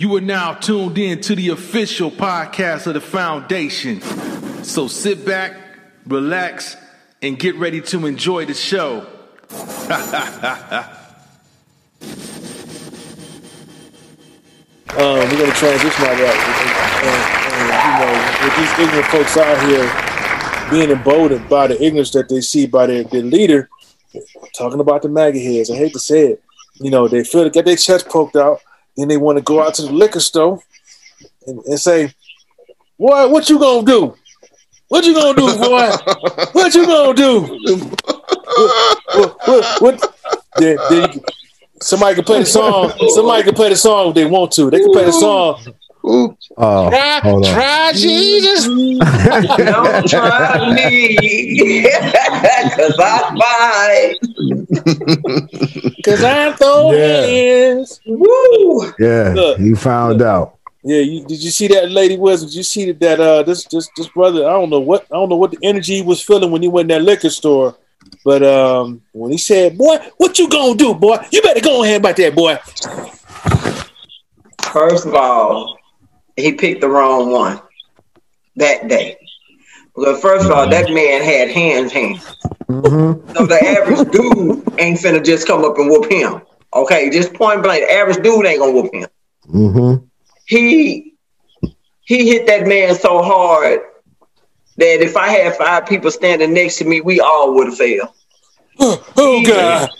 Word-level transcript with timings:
You 0.00 0.14
are 0.14 0.20
now 0.20 0.54
tuned 0.54 0.96
in 0.96 1.20
to 1.22 1.34
the 1.34 1.48
official 1.48 2.12
podcast 2.12 2.86
of 2.86 2.94
the 2.94 3.00
foundation. 3.00 4.00
So 4.62 4.86
sit 4.86 5.26
back, 5.26 5.56
relax, 6.06 6.76
and 7.20 7.36
get 7.36 7.56
ready 7.56 7.80
to 7.80 8.06
enjoy 8.06 8.46
the 8.46 8.54
show. 8.54 9.06
Um, 14.90 15.04
we're 15.04 15.38
gonna 15.38 15.52
transition 15.52 16.04
out 16.06 16.12
of 16.12 16.18
that. 16.18 16.34
And, 17.04 17.20
and, 17.60 17.78
you 17.84 17.94
know, 18.00 18.12
with 18.42 18.56
these 18.56 18.72
ignorant 18.80 19.06
folks 19.08 19.36
out 19.36 19.68
here 19.68 20.70
being 20.70 20.90
emboldened 20.90 21.48
by 21.48 21.66
the 21.66 21.80
ignorance 21.80 22.10
that 22.12 22.28
they 22.28 22.40
see 22.40 22.66
by 22.66 22.86
their, 22.86 23.04
their 23.04 23.22
leader, 23.22 23.68
talking 24.56 24.80
about 24.80 25.02
the 25.02 25.08
MAGA 25.08 25.38
heads. 25.38 25.70
I 25.70 25.76
hate 25.76 25.92
to 25.92 26.00
say 26.00 26.28
it. 26.28 26.42
You 26.80 26.90
know, 26.90 27.06
they 27.06 27.22
feel 27.22 27.44
to 27.44 27.50
get 27.50 27.66
their 27.66 27.76
chest 27.76 28.08
poked 28.08 28.34
out, 28.34 28.60
then 28.98 29.08
they 29.08 29.16
want 29.16 29.38
to 29.38 29.44
go 29.44 29.62
out 29.62 29.74
to 29.74 29.82
the 29.82 29.92
liquor 29.92 30.20
store 30.20 30.60
and, 31.46 31.60
and 31.60 31.78
say, 31.78 32.12
"Boy, 32.98 33.28
what 33.28 33.48
you 33.48 33.58
gonna 33.58 33.86
do? 33.86 34.14
What 34.88 35.04
you 35.04 35.14
gonna 35.14 35.36
do, 35.36 35.46
boy? 35.58 35.90
what 36.52 36.74
you 36.74 36.86
gonna 36.86 37.14
do? 37.14 37.40
what, 39.14 39.48
what, 39.48 39.82
what, 39.82 40.14
then, 40.56 40.78
then 40.90 41.12
you, 41.12 41.22
somebody 41.80 42.14
can 42.16 42.24
play 42.24 42.40
the 42.40 42.46
song. 42.46 42.92
Somebody 43.08 43.44
can 43.44 43.54
play 43.54 43.68
the 43.68 43.76
song 43.76 44.08
if 44.08 44.14
they 44.14 44.24
want 44.24 44.52
to. 44.52 44.70
They 44.70 44.80
can 44.80 44.92
play 44.92 45.04
the 45.04 45.12
song. 45.12 45.60
Oh, 46.04 46.36
Try, 46.56 47.20
try 47.20 47.92
Jesus. 47.92 48.64
Don't 49.58 50.08
try 50.08 50.72
me, 50.72 51.82
cause 52.76 52.96
I 52.98 54.16
fight. 54.18 54.18
Cause 56.04 56.22
I'm 56.24 56.54
throwing 56.54 56.98
Yeah. 56.98 57.22
hands. 57.26 58.00
Woo! 58.06 58.92
Yeah, 58.98 59.32
Look. 59.34 59.58
you 59.58 59.76
found 59.76 60.22
out. 60.22 60.54
Yeah, 60.82 61.00
you, 61.00 61.24
did 61.26 61.42
you 61.42 61.50
see 61.50 61.66
that 61.68 61.90
lady 61.90 62.16
was? 62.16 62.44
Did 62.44 62.54
you 62.54 62.62
see 62.62 62.86
that, 62.92 63.00
that 63.00 63.20
uh 63.20 63.42
this 63.42 63.64
this 63.64 63.88
this 63.96 64.08
brother? 64.08 64.46
I 64.48 64.52
don't 64.52 64.70
know 64.70 64.80
what 64.80 65.02
I 65.10 65.16
don't 65.16 65.28
know 65.28 65.36
what 65.36 65.50
the 65.50 65.58
energy 65.62 65.96
he 65.96 66.02
was 66.02 66.22
feeling 66.22 66.50
when 66.50 66.62
he 66.62 66.68
went 66.68 66.90
in 66.90 66.96
that 66.98 67.04
liquor 67.04 67.30
store, 67.30 67.76
but 68.24 68.42
um 68.42 69.02
when 69.12 69.32
he 69.32 69.38
said, 69.38 69.76
"Boy, 69.76 69.98
what 70.16 70.38
you 70.38 70.48
gonna 70.48 70.76
do, 70.76 70.94
boy? 70.94 71.18
You 71.30 71.42
better 71.42 71.60
go 71.60 71.82
ahead 71.82 72.00
about 72.00 72.16
that, 72.16 72.34
boy." 72.34 72.56
First 74.72 75.04
of 75.06 75.14
all, 75.14 75.76
he 76.36 76.52
picked 76.52 76.80
the 76.80 76.88
wrong 76.88 77.32
one 77.32 77.60
that 78.56 78.88
day. 78.88 79.18
Well, 79.98 80.14
first 80.14 80.44
of 80.46 80.52
all, 80.52 80.68
that 80.68 80.90
man 80.92 81.22
had 81.22 81.50
hands, 81.50 81.90
hands. 81.92 82.24
Mhm. 82.70 83.36
So 83.36 83.46
the 83.46 83.60
average 83.66 84.10
dude 84.12 84.62
ain't 84.78 84.98
finna 85.00 85.24
just 85.24 85.44
come 85.46 85.64
up 85.64 85.76
and 85.76 85.90
whoop 85.90 86.08
him. 86.10 86.40
Okay, 86.72 87.10
just 87.10 87.34
point 87.34 87.64
blank, 87.64 87.84
the 87.84 87.92
average 87.92 88.22
dude 88.22 88.46
ain't 88.46 88.60
gonna 88.60 88.72
whoop 88.72 88.94
him. 88.94 89.08
Mhm. 89.52 90.02
He 90.46 91.14
he 92.04 92.28
hit 92.30 92.46
that 92.46 92.66
man 92.68 92.94
so 92.94 93.22
hard 93.22 93.80
that 94.76 95.02
if 95.02 95.16
I 95.16 95.28
had 95.30 95.56
five 95.56 95.86
people 95.86 96.12
standing 96.12 96.54
next 96.54 96.76
to 96.78 96.84
me, 96.84 97.00
we 97.00 97.18
all 97.20 97.54
would 97.54 97.66
have 97.66 97.76
failed. 97.76 98.08
Oh 98.80 99.42
God, 99.44 99.90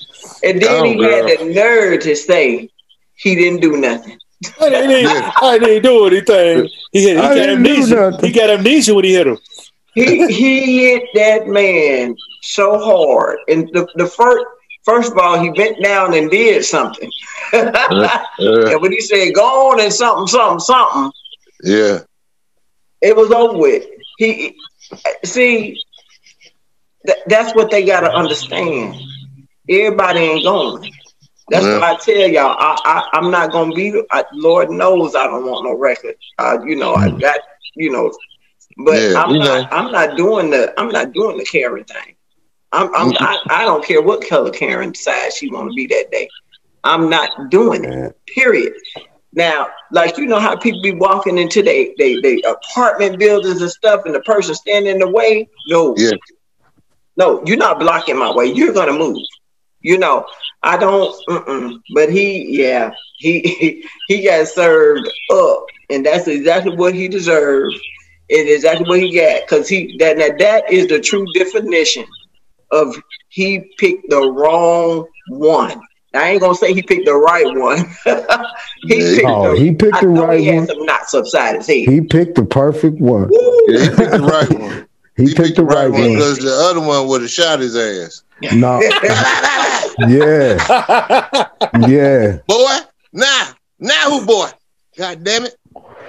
And 0.44 0.62
then 0.62 0.70
Oh, 0.70 0.84
he 0.84 0.94
girl. 0.96 1.26
had 1.28 1.41
the 1.41 1.44
nerve 1.52 2.00
to 2.02 2.14
say 2.14 2.70
he 3.16 3.34
didn't 3.34 3.60
do 3.60 3.76
nothing. 3.76 4.16
I 4.60 4.69
didn't, 4.70 5.32
I 5.42 5.58
didn't 5.58 5.82
do 5.82 6.06
anything. 6.06 6.69
He, 6.92 7.02
hit, 7.02 7.16
he 7.16 7.22
I 7.22 7.28
got 7.28 7.34
didn't 7.34 7.62
do 7.64 7.70
amnesia. 7.70 7.94
nothing. 7.96 8.26
He 8.28 8.32
got 8.32 8.50
amnesia 8.50 8.94
when 8.94 9.04
he 9.04 9.14
hit 9.14 9.26
him. 9.26 9.38
He 9.94 10.27
he 10.27 10.84
hit 10.86 11.03
that 11.14 11.47
man 11.48 12.17
so 12.42 12.78
hard. 12.78 13.39
And 13.48 13.69
the, 13.72 13.89
the 13.94 14.06
first 14.06 14.44
first 14.84 15.12
of 15.12 15.19
all, 15.19 15.41
he 15.41 15.50
bent 15.50 15.83
down 15.83 16.14
and 16.14 16.31
did 16.31 16.64
something. 16.64 17.11
Uh, 17.53 18.19
and 18.66 18.81
when 18.81 18.92
he 18.92 19.00
said 19.00 19.33
go 19.34 19.70
on 19.70 19.81
and 19.81 19.92
something, 19.92 20.27
something, 20.27 20.61
something, 20.61 21.11
yeah. 21.62 21.98
it 23.00 23.16
was 23.16 23.31
over 23.31 23.59
with. 23.59 23.84
He 24.16 24.55
see 25.25 25.83
th- 27.06 27.19
that's 27.27 27.54
what 27.54 27.71
they 27.71 27.84
gotta 27.84 28.10
understand. 28.12 28.94
Everybody 29.69 30.21
ain't 30.21 30.44
going. 30.44 30.91
That's 31.50 31.66
Yeah. 31.66 31.72
what 31.72 31.82
I 31.82 31.97
tell 31.97 32.28
y'all. 32.28 32.56
I, 32.59 32.77
I 32.84 33.19
I'm 33.19 33.31
not 33.31 33.53
gonna 33.53 33.72
be. 33.75 34.00
I, 34.10 34.25
Lord 34.32 34.71
knows 34.71 35.15
I 35.15 35.27
don't 35.27 35.44
want 35.47 35.65
no 35.65 35.75
record. 35.77 36.15
Uh, 36.38 36.59
you 36.65 36.77
know 36.77 36.94
I 36.94 37.10
got 37.10 37.41
you 37.75 37.91
know, 37.91 38.10
but. 38.78 38.94
Yeah, 38.94 39.22
I'm 39.22 39.39
not. 39.39 39.72
I'm 39.72 39.93
not 39.93 40.16
doing 40.16 40.50
the. 40.50 40.72
I'm 40.78 40.89
not 40.89 41.12
doing 41.12 41.39
the 41.39 41.44
Karen 41.44 41.84
thing. 41.84 42.16
I'm. 42.72 42.94
I'm. 42.94 43.12
I, 43.19 43.39
I 43.50 43.65
don't 43.65 43.84
care 43.84 44.03
what 44.03 44.27
color 44.28 44.50
Karen 44.50 44.93
decides 44.93 45.37
she 45.37 45.50
want 45.50 45.71
to 45.71 45.75
be 45.75 45.87
that 45.89 46.11
day. 46.11 46.28
I'm 46.84 47.11
not 47.11 47.50
doing 47.50 47.84
it. 47.84 48.16
Period. 48.34 48.72
Now, 49.34 49.69
like 49.93 50.16
you 50.19 50.27
know 50.27 50.41
how 50.41 50.56
people 50.56 50.83
be 50.83 50.93
walking 50.93 51.39
into 51.39 51.62
they 51.62 51.94
they 51.99 52.21
they 52.21 52.41
apartment 52.43 53.19
buildings 53.19 53.61
and 53.61 53.71
stuff, 53.71 54.03
and 54.06 54.15
the 54.15 54.21
person 54.21 54.55
standing 54.55 54.93
in 54.95 54.99
the 54.99 55.10
way. 55.10 55.49
No, 55.69 55.95
Yeah. 55.97 56.12
no, 57.16 57.43
you're 57.45 57.56
not 57.56 57.78
blocking 57.81 58.19
my 58.19 58.33
way. 58.33 58.47
You're 58.47 58.72
gonna 58.72 58.93
move. 58.93 59.19
You 59.81 59.99
know, 59.99 60.25
I 60.62 60.77
don't. 60.77 61.15
Mm-mm. 61.28 61.81
But 61.95 62.10
he, 62.10 62.59
yeah, 62.60 62.91
he, 63.19 63.84
he 64.09 64.25
got 64.25 64.49
served 64.49 65.09
up, 65.33 65.66
and 65.91 66.05
that's 66.05 66.27
exactly 66.28 66.75
what 66.77 66.95
he 66.95 67.09
deserved. 67.09 67.75
It 68.28 68.47
is 68.47 68.56
exactly 68.56 68.87
what 68.87 69.00
he 69.00 69.15
got 69.15 69.43
because 69.43 69.69
he 69.69 69.97
that 69.99 70.19
that 70.19 70.39
that 70.39 70.71
is 70.71 70.87
the 70.87 71.00
true 71.00 71.27
definition 71.34 72.05
of 72.71 72.94
he 73.28 73.61
picked 73.78 74.11
the 74.11 74.21
wrong 74.21 75.06
one. 75.28 75.81
I 76.15 76.31
ain't 76.31 76.41
gonna 76.41 76.55
say 76.55 76.72
he 76.72 76.83
picked 76.83 77.06
the 77.06 77.15
right 77.15 77.47
one. 77.47 77.78
he 78.87 79.00
Yeah, 79.00 79.16
picked 79.16 79.27
Oh, 79.28 79.55
the, 79.55 79.61
he 79.61 79.72
picked 79.72 80.00
the 80.00 80.06
know 80.09 80.27
right 80.27 80.41
he 80.41 80.47
had 80.47 80.56
one. 80.59 80.66
some 80.66 80.84
knots 80.84 81.15
upside 81.15 81.56
his 81.56 81.66
head. 81.66 81.89
He 81.89 82.00
picked 82.00 82.34
the 82.34 82.44
perfect 82.44 82.99
one. 83.00 83.31
Yeah, 83.69 83.81
he 83.81 83.89
picked 83.89 84.12
the 84.12 84.21
right 84.22 84.50
one. 84.60 84.89
He, 85.16 85.34
picked, 85.34 85.56
the 85.56 85.65
right, 85.65 85.89
one. 85.91 86.12
because 86.12 86.39
the 86.39 86.53
other 86.53 86.81
one 86.81 87.09
would 87.09 87.22
have 87.22 87.31
shot 87.31 87.59
his 87.59 87.75
ass. 87.77 88.22
No, 88.53 88.81
yeah, 90.06 90.56
yeah. 91.89 92.39
Boy, 92.47 92.77
nah, 93.12 93.47
now 93.81 94.10
who 94.10 94.25
boy? 94.25 94.49
God 94.97 95.25
damn 95.25 95.45
it. 95.47 95.56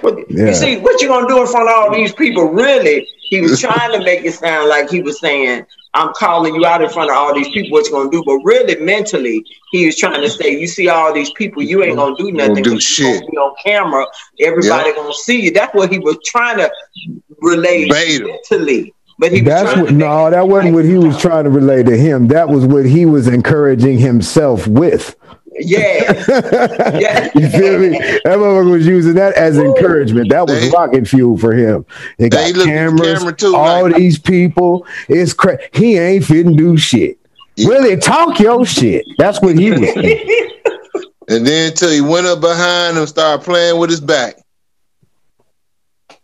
Yeah. 0.02 0.46
You 0.46 0.54
see, 0.54 0.78
what 0.78 1.00
you 1.00 1.08
gonna 1.08 1.28
do 1.28 1.40
in 1.40 1.46
front 1.46 1.68
of 1.68 1.74
all 1.74 1.94
these 1.94 2.12
people? 2.12 2.44
Really, 2.44 3.06
he 3.28 3.40
was 3.40 3.60
trying 3.60 3.92
to 3.92 3.98
make 4.04 4.24
it 4.24 4.32
sound 4.32 4.68
like 4.68 4.90
he 4.90 5.02
was 5.02 5.20
saying, 5.20 5.64
"I'm 5.94 6.12
calling 6.14 6.54
you 6.54 6.64
out 6.64 6.82
in 6.82 6.90
front 6.90 7.10
of 7.10 7.16
all 7.16 7.34
these 7.34 7.48
people. 7.48 7.70
What 7.78 7.86
you 7.86 7.92
gonna 7.92 8.10
do?" 8.10 8.22
But 8.24 8.38
really, 8.44 8.76
mentally, 8.76 9.44
he 9.70 9.86
was 9.86 9.96
trying 9.96 10.20
to 10.22 10.30
say, 10.30 10.58
"You 10.58 10.66
see 10.66 10.88
all 10.88 11.12
these 11.12 11.30
people, 11.32 11.62
you 11.62 11.82
ain't 11.82 11.96
gonna 11.96 12.16
do 12.16 12.30
nothing. 12.32 12.54
Gonna 12.54 12.62
do 12.62 12.70
you 12.70 12.74
gonna 12.76 12.80
shit. 12.80 13.30
be 13.30 13.36
on 13.36 13.54
camera. 13.64 14.06
Everybody 14.40 14.92
gonna 14.94 15.14
see 15.14 15.40
you." 15.40 15.50
That's 15.52 15.74
what 15.74 15.90
he 15.92 15.98
was 15.98 16.18
trying 16.24 16.58
to 16.58 16.70
relate 17.40 17.92
him. 17.92 18.26
mentally. 18.26 18.94
But 19.18 19.32
he 19.32 19.40
That's 19.40 19.76
what. 19.76 19.92
No, 19.92 20.30
that 20.30 20.48
wasn't 20.48 20.74
what 20.74 20.86
he 20.86 20.96
was 20.96 21.20
trying 21.20 21.44
to 21.44 21.50
relay 21.50 21.82
to 21.82 21.96
him. 21.96 22.28
That 22.28 22.48
was 22.48 22.64
what 22.64 22.86
he 22.86 23.04
was 23.04 23.28
encouraging 23.28 23.98
himself 23.98 24.66
with. 24.66 25.14
Yeah, 25.62 26.98
yeah. 26.98 27.30
you 27.34 27.48
feel 27.50 27.78
me? 27.78 27.90
That 27.98 28.22
motherfucker 28.38 28.70
was 28.72 28.86
using 28.86 29.14
that 29.14 29.34
as 29.34 29.58
encouragement. 29.58 30.30
That 30.30 30.46
was 30.46 30.60
They- 30.60 30.70
rocket 30.70 31.06
fuel 31.08 31.36
for 31.38 31.52
him. 31.52 31.84
They 32.18 32.28
got 32.28 32.38
They 32.44 32.52
look 32.52 32.66
at 32.68 32.70
the 32.70 32.76
cameras, 32.78 33.18
camera 33.18 33.32
too, 33.36 33.54
all 33.56 33.82
like- 33.84 33.96
these 33.96 34.18
people. 34.18 34.86
It's 35.08 35.32
cra- 35.32 35.58
he 35.72 35.96
ain't 35.98 36.24
fitting 36.24 36.56
do 36.56 36.76
shit. 36.76 37.18
Yeah. 37.56 37.68
Really 37.68 37.96
talk 37.96 38.38
your 38.40 38.64
shit. 38.64 39.04
That's 39.18 39.40
what 39.42 39.58
he 39.58 39.70
was 39.70 39.80
saying. 39.94 40.50
And 41.28 41.46
then 41.46 41.74
till 41.74 41.90
he 41.90 42.00
went 42.00 42.26
up 42.26 42.40
behind 42.40 42.96
him, 42.96 43.06
started 43.06 43.44
playing 43.44 43.78
with 43.78 43.90
his 43.90 44.00
back. 44.00 44.36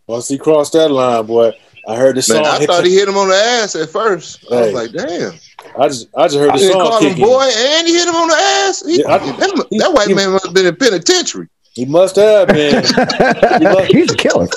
Once 0.07 0.29
he 0.29 0.39
crossed 0.39 0.73
that 0.75 0.89
line, 0.91 1.27
boy, 1.27 1.53
I 1.89 1.97
heard 1.97 2.17
the 2.17 2.23
song. 2.23 2.43
Man, 2.43 2.47
I 2.47 2.59
hit 2.59 2.67
thought 2.69 2.83
the- 2.85 2.89
he 2.91 2.97
hit 2.97 3.09
him 3.09 3.17
on 3.17 3.29
the 3.29 3.35
ass 3.35 3.75
at 3.77 3.89
first. 3.91 4.45
I 4.51 4.61
was 4.63 4.73
like, 4.73 4.93
damn. 4.93 5.33
I 5.79 5.89
just, 5.89 6.09
I 6.17 6.25
just 6.27 6.37
heard 6.39 6.51
I 6.51 6.53
the 6.55 6.59
didn't 6.59 6.73
song 6.73 6.89
call 6.89 7.01
him 7.03 7.19
boy, 7.19 7.51
and 7.57 7.87
he 7.87 7.95
hit 7.95 8.09
him 8.09 8.15
on 8.15 8.29
the 8.29 8.35
ass. 8.35 8.83
He- 8.87 9.01
Yeah, 9.01 9.15
I- 9.15 9.19
that, 9.19 9.67
he- 9.71 9.79
that 9.79 9.93
white 9.93 10.09
he- 10.09 10.15
man 10.15 10.31
must 10.33 10.45
have 10.47 10.55
been 10.55 10.67
in 10.67 10.77
penitentiary. 10.77 11.49
He 11.75 11.85
must 11.85 12.17
have 12.17 12.49
been. 12.49 12.83
He's 13.89 14.11
a 14.11 14.17
killer. 14.17 14.49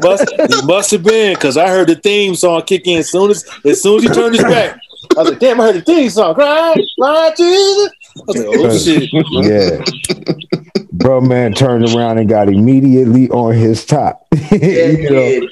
must, 0.00 0.30
he 0.32 0.62
must 0.66 0.90
have 0.92 1.02
been 1.02 1.34
because 1.34 1.56
I 1.56 1.68
heard 1.68 1.88
the 1.88 1.96
theme 1.96 2.36
song 2.36 2.62
kick 2.62 2.86
in 2.86 2.98
as 2.98 3.10
soon 3.10 3.32
as 3.32 3.44
as 3.64 3.82
soon 3.82 3.96
as 3.96 4.02
he 4.04 4.08
turned 4.10 4.36
his 4.36 4.44
back. 4.44 4.78
I 5.16 5.22
was 5.22 5.30
like, 5.30 5.40
damn, 5.40 5.60
I 5.60 5.64
heard 5.66 5.74
the 5.74 5.80
theme 5.80 6.08
song. 6.08 6.36
Cry, 6.36 6.74
cry, 7.00 7.32
Jesus. 7.36 7.90
I 8.16 8.20
was 8.26 8.36
like, 8.36 8.46
oh 8.48 8.78
shit. 8.78 9.10
yeah. 9.42 10.78
Bro, 10.92 11.22
man 11.22 11.52
turned 11.52 11.84
around 11.94 12.18
and 12.18 12.28
got 12.28 12.48
immediately 12.48 13.28
on 13.30 13.54
his 13.54 13.84
top. 13.84 14.26
Yes, 14.52 14.96
you 14.98 15.10
know, 15.10 15.48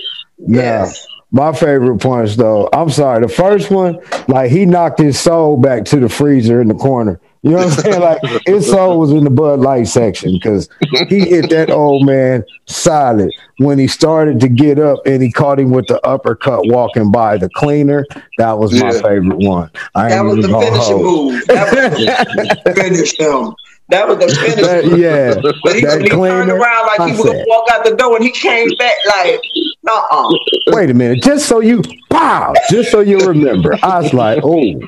yes. 0.47 1.07
Nah. 1.09 1.16
My 1.33 1.53
favorite 1.53 1.99
punch, 1.99 2.37
though, 2.37 2.69
I'm 2.73 2.89
sorry, 2.89 3.21
the 3.21 3.29
first 3.33 3.71
one, 3.71 3.99
like 4.29 4.51
he 4.51 4.65
knocked 4.65 4.99
his 5.01 5.19
soul 5.19 5.57
back 5.57 5.85
to 5.87 6.01
the 6.01 6.09
freezer 6.09 6.61
in 6.61 6.69
the 6.69 6.75
corner. 6.75 7.21
You 7.43 7.51
know 7.53 7.57
what 7.59 7.67
I'm 7.67 7.71
saying? 7.93 8.01
Like 8.01 8.19
his 8.47 8.69
soul 8.69 8.99
was 8.99 9.11
in 9.11 9.25
the 9.25 9.31
Bud 9.31 9.61
Light 9.61 9.89
section 9.89 10.33
because 10.33 10.69
he 11.09 11.21
hit 11.29 11.51
that 11.51 11.71
old 11.71 12.07
man 12.07 12.45
solid 12.67 13.31
when 13.59 13.79
he 13.79 13.87
started 13.89 14.41
to 14.41 14.49
get 14.49 14.79
up 14.79 15.01
and 15.05 15.23
he 15.23 15.31
caught 15.33 15.59
him 15.59 15.71
with 15.71 15.87
the 15.89 16.01
uppercut 16.07 16.61
walking 16.67 17.11
by 17.13 17.37
the 17.39 17.49
cleaner. 17.51 18.05
That 18.39 18.59
was 18.59 18.73
my 18.73 18.93
Yeah. 18.93 19.03
favorite 19.03 19.39
one. 19.39 19.71
I 19.95 20.09
That 20.11 20.23
was 20.23 20.37
the 20.37 20.49
finishing 20.49 21.05
hold. 21.05 21.33
move. 21.33 21.47
That 21.49 22.65
was 22.67 22.77
finish 22.77 23.19
him. 23.19 23.55
That 23.89 24.09
was 24.09 24.19
the 24.19 24.29
finish. 24.35 24.67
That- 24.67 24.99
yeah, 24.99 25.35
but 25.41 25.75
he, 25.77 25.83
that 25.83 26.03
he 26.03 26.09
turned 26.09 26.51
around 26.51 26.87
like 26.87 26.99
I 27.01 27.11
he 27.11 27.17
was 27.17 27.25
gonna 27.27 27.45
walk 27.47 27.69
out 27.73 27.85
the 27.85 27.95
door, 27.95 28.17
and 28.17 28.25
he 28.25 28.33
came 28.33 28.69
back 28.79 28.95
like, 29.07 29.41
uh-uh. 29.89 30.39
wait 30.69 30.91
a 30.91 30.95
minute, 30.95 31.23
just 31.23 31.47
so 31.47 31.61
you, 31.61 31.83
pow, 32.11 32.55
just 32.71 32.91
so 32.91 33.01
you 33.01 33.19
remember. 33.19 33.79
I 33.83 34.01
was 34.01 34.13
like, 34.13 34.41
oh. 34.43 34.81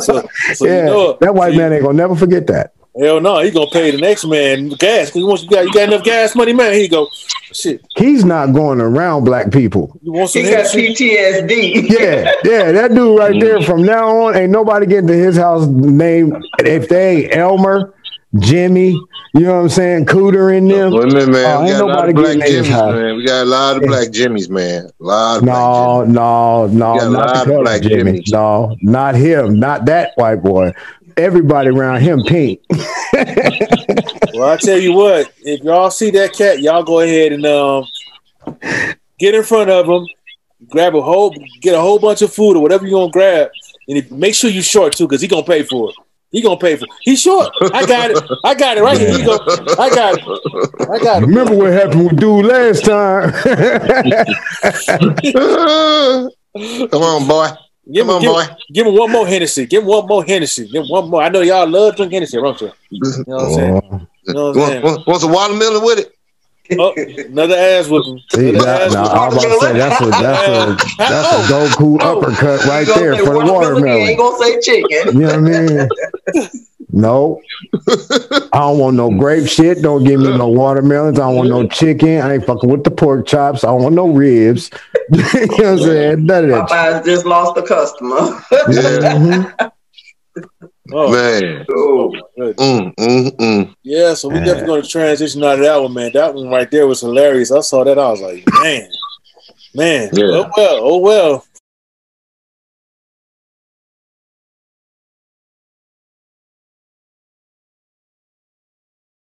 So, 0.00 0.28
so 0.54 0.66
yeah, 0.66 0.78
you 0.78 0.84
know, 0.84 1.18
that 1.20 1.34
white 1.34 1.52
so 1.52 1.58
man 1.58 1.72
ain't 1.72 1.82
gonna 1.82 1.96
never 1.96 2.14
forget 2.14 2.46
that. 2.46 2.74
Hell 2.98 3.20
no, 3.20 3.40
he 3.40 3.50
gonna 3.50 3.68
pay 3.70 3.90
the 3.90 3.98
next 3.98 4.24
man 4.24 4.68
gas 4.70 5.10
because 5.10 5.24
once 5.24 5.42
you 5.42 5.50
got 5.50 5.64
you 5.64 5.72
got 5.72 5.88
enough 5.88 6.04
gas 6.04 6.34
money, 6.34 6.54
man. 6.54 6.72
He 6.72 6.88
go, 6.88 7.08
shit. 7.52 7.84
He's 7.96 8.24
not 8.24 8.54
going 8.54 8.80
around 8.80 9.24
black 9.24 9.50
people. 9.52 9.98
You 10.00 10.12
want 10.12 10.30
some 10.30 10.42
He 10.42 10.50
got 10.50 10.70
Hennessy? 10.70 10.94
PTSD. 10.94 11.90
Yeah, 11.90 12.32
yeah, 12.44 12.72
that 12.72 12.94
dude 12.94 13.18
right 13.18 13.38
there. 13.38 13.58
Mm-hmm. 13.58 13.66
From 13.66 13.82
now 13.82 14.08
on, 14.08 14.36
ain't 14.36 14.50
nobody 14.50 14.86
getting 14.86 15.08
to 15.08 15.14
his 15.14 15.36
house 15.36 15.66
name 15.66 16.42
if 16.60 16.88
they 16.88 17.24
ain't 17.24 17.36
Elmer, 17.36 17.92
Jimmy. 18.40 18.90
You 19.34 19.40
know 19.40 19.54
what 19.56 19.60
I'm 19.62 19.68
saying? 19.68 20.06
Cooter 20.06 20.56
in 20.56 20.68
them. 20.68 20.92
Women, 20.92 21.30
man, 21.30 21.56
Oh, 21.58 21.62
we 21.62 21.70
ain't 21.70 21.78
got 21.78 21.82
a 21.82 21.86
lot 21.86 22.08
nobody 22.08 22.10
of 22.10 22.16
black 22.16 22.38
getting 22.48 22.64
Jimmys, 22.64 22.92
man. 22.94 23.16
We 23.16 23.24
got 23.26 23.42
a 23.42 23.44
lot 23.44 23.76
of 23.76 23.82
black 23.82 24.08
Jimmys, 24.08 24.48
man. 24.48 24.84
A 24.86 25.04
lot 25.04 25.36
of 25.36 25.42
black 25.44 25.54
No, 25.54 26.04
no, 26.04 26.66
no, 26.68 26.94
You 26.94 27.00
got 27.00 27.06
a 27.06 27.10
not 27.10 27.26
lot 27.26 27.46
the 27.46 27.54
of 27.56 27.62
black 27.62 27.82
Jimmy. 27.82 28.12
Jimmys. 28.20 28.32
No, 28.32 28.76
not 28.82 29.14
him. 29.14 29.58
Not 29.60 29.84
that 29.86 30.12
white 30.16 30.36
boy. 30.42 30.72
Everybody 31.16 31.68
around 31.70 32.00
him 32.00 32.22
pink. 32.24 32.60
Well, 34.34 34.50
I 34.50 34.56
tell 34.58 34.78
you 34.78 34.92
what, 34.92 35.32
if 35.44 35.62
y'all 35.62 35.90
see 35.90 36.10
that 36.10 36.34
cat, 36.34 36.60
y'all 36.60 36.82
go 36.82 37.00
ahead 37.00 37.32
and 37.32 37.46
um 37.46 37.86
get 39.18 39.34
in 39.34 39.42
front 39.44 39.70
of 39.70 39.86
him, 39.86 40.06
grab 40.68 40.94
a 40.94 41.00
whole, 41.00 41.34
get 41.62 41.74
a 41.74 41.80
whole 41.80 41.98
bunch 41.98 42.20
of 42.20 42.30
food 42.32 42.54
or 42.56 42.60
whatever 42.60 42.84
you 42.84 42.90
gonna 42.92 43.10
grab, 43.10 43.48
and 43.88 44.10
make 44.12 44.34
sure 44.34 44.50
you 44.50 44.60
short 44.60 44.94
too, 44.94 45.06
because 45.06 45.22
he 45.22 45.28
gonna 45.28 45.42
pay 45.42 45.62
for 45.62 45.88
it. 45.88 45.96
He 46.32 46.42
gonna 46.42 46.56
pay 46.58 46.76
for 46.76 46.84
it. 46.84 46.90
He's 47.02 47.20
short. 47.20 47.48
I 47.72 47.86
got 47.86 48.10
it. 48.10 48.22
I 48.44 48.54
got 48.54 48.76
it 48.78 48.82
right 48.82 48.98
here. 48.98 49.16
He 49.16 49.24
go. 49.24 49.38
I 49.78 49.88
got 49.94 50.18
it. 50.18 50.24
I 50.90 50.98
got 50.98 51.22
it. 51.22 51.26
Remember 51.26 51.54
what 51.56 51.72
happened 51.72 52.08
with 52.08 52.16
dude 52.18 52.46
last 52.46 52.84
time? 52.84 53.32
Come 56.90 57.02
on, 57.02 57.28
boy. 57.28 57.48
Give 57.92 58.06
Come 58.06 58.08
him, 58.08 58.14
on, 58.16 58.20
give, 58.22 58.32
boy. 58.32 58.44
give 58.72 58.86
him 58.86 58.94
one 58.96 59.12
more 59.12 59.26
Hennessy. 59.26 59.66
Give 59.66 59.82
him 59.82 59.88
one 59.88 60.06
more 60.08 60.24
Hennessy. 60.24 60.66
Give 60.68 60.82
him 60.82 60.88
one 60.88 61.08
more. 61.08 61.22
I 61.22 61.28
know 61.28 61.42
y'all 61.42 61.68
love 61.68 61.94
drink 61.96 62.12
Hennessy, 62.12 62.36
don't 62.38 62.60
you? 62.60 62.72
You 62.90 63.00
know 63.26 63.36
what 63.36 63.44
I'm 63.44 63.54
saying? 63.54 63.80
Oh, 63.92 64.00
You 64.24 64.34
know 64.34 64.46
what 64.48 64.56
I'm 64.56 64.58
Want, 64.58 64.70
saying? 64.72 64.82
want, 64.82 65.06
want 65.06 65.20
some 65.20 65.32
watermelon 65.32 65.84
with 65.84 65.98
it? 66.00 66.12
Oh, 66.78 66.92
another 66.96 67.54
ass 67.56 67.88
whooping. 67.88 68.22
see, 68.32 68.48
Another 68.50 68.64
that, 68.66 68.82
ass 68.82 68.92
no, 68.94 69.02
whooping. 69.02 69.18
I 69.18 69.26
was 69.28 69.44
about 69.44 69.54
to 69.54 69.60
say 69.60 69.72
that's 69.74 70.00
a 70.00 70.06
that's 70.10 70.48
a 70.48 70.96
that's 70.98 71.50
a 71.50 71.52
Goku 71.52 71.98
Oh. 72.00 72.18
uppercut 72.18 72.64
right 72.66 72.86
there 72.86 73.16
for 73.18 73.32
the 73.34 73.52
watermelon, 73.52 74.00
He 74.00 74.08
ain't 74.08 74.18
gonna 74.18 74.38
say 74.38 74.60
chicken. 74.60 75.14
You 75.20 75.26
know 75.26 75.26
what 75.28 75.34
I 75.36 75.40
mean? 75.40 75.88
No, 76.92 77.42
I 78.52 78.58
don't 78.60 78.78
want 78.78 78.96
no 78.96 79.10
grape 79.10 79.48
shit. 79.48 79.82
Don't 79.82 80.04
give 80.04 80.20
me 80.20 80.34
no 80.36 80.48
watermelons. 80.48 81.18
I 81.18 81.22
don't 81.26 81.36
want 81.36 81.48
no 81.50 81.66
chicken. 81.66 82.20
I 82.22 82.34
ain't 82.34 82.46
fucking 82.46 82.70
with 82.70 82.84
the 82.84 82.90
pork 82.90 83.26
chops. 83.26 83.64
I 83.64 83.68
don't 83.68 83.82
want 83.82 83.94
no 83.96 84.08
ribs. 84.08 84.70
you 85.10 85.18
know 85.18 85.46
what 85.48 85.64
I'm 85.66 85.78
saying? 85.78 86.26
None 86.26 86.44
of 86.44 86.50
that. 86.50 86.68
Popeyes 86.68 87.04
just 87.04 87.26
lost 87.26 87.56
a 87.58 87.62
customer. 87.62 88.16
Yeah, 88.68 89.18
Mhm. 89.18 89.70
Oh, 90.92 91.12
man. 91.12 91.66
oh. 91.70 92.12
Mm, 92.38 92.94
mm, 92.94 93.30
mm. 93.36 93.74
Yeah, 93.82 94.14
so 94.14 94.28
we 94.28 94.36
Yeah. 94.36 94.44
definitely 94.44 94.66
going 94.68 94.82
to 94.82 94.88
transition 94.88 95.42
out 95.44 95.54
of 95.54 95.60
that 95.60 95.82
one, 95.82 95.94
man. 95.94 96.12
That 96.12 96.34
one 96.34 96.48
right 96.48 96.70
there 96.70 96.86
was 96.86 97.00
hilarious. 97.00 97.50
I 97.50 97.60
saw 97.60 97.84
that. 97.84 97.98
I 97.98 98.10
was 98.10 98.20
like, 98.20 98.44
man, 98.60 98.88
man. 99.74 100.10
Yeah. 100.12 100.24
Oh 100.32 100.50
well, 100.56 100.78
oh 100.82 100.98
well. 100.98 101.44